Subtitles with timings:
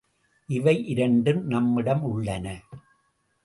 [0.49, 2.55] இவையிரண்டும் நம்மிடம் உள்ளன.